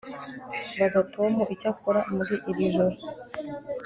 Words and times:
Baza 0.79 1.01
Tom 1.13 1.33
icyo 1.53 1.67
akora 1.73 1.99
muri 2.15 2.35
iri 2.49 2.63
joro 2.73 2.97